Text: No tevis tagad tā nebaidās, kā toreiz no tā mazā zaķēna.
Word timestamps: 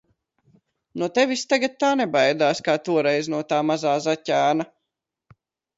No 1.01 1.09
tevis 1.17 1.43
tagad 1.53 1.77
tā 1.85 1.91
nebaidās, 1.99 2.65
kā 2.69 2.77
toreiz 2.89 3.33
no 3.35 3.45
tā 3.55 3.63
mazā 3.73 3.95
zaķēna. 4.09 4.71